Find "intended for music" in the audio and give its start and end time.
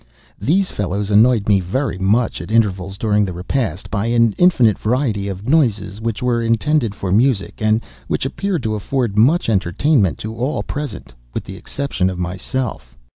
6.41-7.61